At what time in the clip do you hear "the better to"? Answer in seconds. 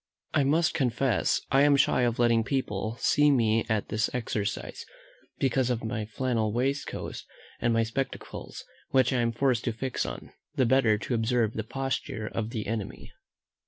10.55-11.13